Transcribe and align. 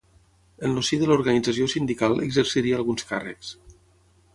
En 0.67 0.73
el 0.77 0.87
si 0.87 0.99
de 1.01 1.09
l'Organització 1.11 1.69
Sindical 1.75 2.19
exerciria 2.31 2.81
alguns 2.83 3.11
càrrecs. 3.13 3.55